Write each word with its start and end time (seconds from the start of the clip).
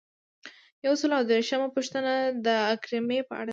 یو 0.85 0.93
سل 1.01 1.09
او 1.17 1.23
درویشتمه 1.29 1.67
پوښتنه 1.75 2.13
د 2.45 2.47
اکرامیې 2.73 3.21
په 3.29 3.33
اړه 3.41 3.47
ده. 3.49 3.49